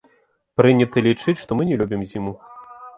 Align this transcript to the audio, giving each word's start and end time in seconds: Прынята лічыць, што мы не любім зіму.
Прынята 0.61 1.05
лічыць, 1.09 1.37
што 1.45 1.51
мы 1.61 1.69
не 1.71 1.79
любім 1.85 2.01
зіму. 2.11 2.39